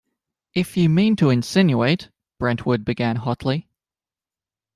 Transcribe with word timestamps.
If 0.55 0.77
you 0.77 0.89
mean 0.89 1.15
to 1.17 1.29
insinuate-- 1.29 2.07
Brentwood 2.39 2.83
began 2.83 3.17
hotly. 3.17 3.67